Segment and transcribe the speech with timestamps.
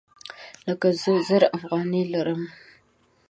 [0.67, 2.41] لکه زه زر افغانۍ لرم